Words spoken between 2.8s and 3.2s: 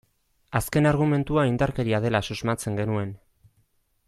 genuen.